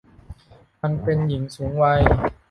[0.81, 2.01] มันเป็นหญิงสูงวัย